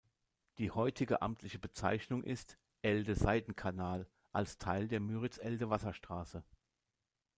[0.57, 6.43] Die heutige amtliche Bezeichnung ist "Elde-Seitenkanal" als Teil der Müritz-Elde-Wasserstraße.